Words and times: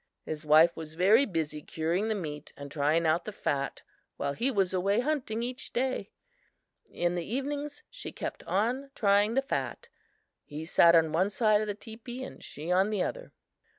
His 0.23 0.47
wife 0.47 0.75
was 0.75 0.95
very 0.95 1.27
busy 1.27 1.61
curing 1.61 2.07
the 2.07 2.15
meat 2.15 2.53
and 2.57 2.71
trying 2.71 3.05
out 3.05 3.25
the 3.25 3.31
fat 3.31 3.83
while 4.17 4.33
he 4.33 4.49
was 4.49 4.73
away 4.73 5.01
hunting 5.01 5.43
each 5.43 5.73
day. 5.73 6.09
In 6.89 7.13
the 7.13 7.23
evenings 7.31 7.83
she 7.87 8.11
kept 8.11 8.43
on 8.45 8.89
trying 8.95 9.35
the 9.35 9.43
fat. 9.43 9.89
He 10.43 10.65
sat 10.65 10.95
on 10.95 11.11
one 11.11 11.29
side 11.29 11.61
of 11.61 11.67
the 11.67 11.75
teepee 11.75 12.23
and 12.23 12.43
she 12.43 12.71
on 12.71 12.89
the 12.89 13.03
other. 13.03 13.31